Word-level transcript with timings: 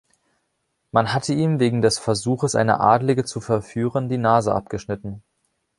Man 0.91 1.13
hatte 1.13 1.31
ihm 1.31 1.59
wegen 1.59 1.83
des 1.83 1.99
Versuches, 1.99 2.55
eine 2.55 2.79
Adlige 2.79 3.23
zu 3.23 3.39
verführen, 3.39 4.09
die 4.09 4.17
Nase 4.17 4.51
abgeschnitten. 4.55 5.21